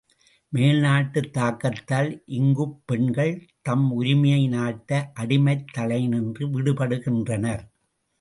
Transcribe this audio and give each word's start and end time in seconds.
மேல் 0.53 0.79
நாட்டுத் 0.79 1.33
தாக்கத்தால் 1.33 2.23
இங்குப் 2.25 2.81
பெண்கள் 2.85 3.33
தம் 3.61 3.91
உரிமையை 3.91 4.49
நாட்ட 4.49 4.91
அடிமைத் 5.19 5.67
தளையினின்று 5.77 6.47
விடுபடு 6.53 6.97
கின்றனர். 6.97 7.63